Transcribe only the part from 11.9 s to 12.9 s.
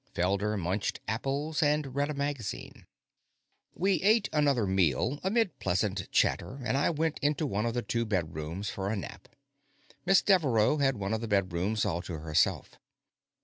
to herself.